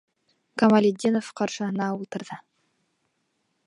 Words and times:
Камалетдинов 0.61 1.29
ҡаршыһына 1.41 1.93
ултырҙы. 2.01 2.43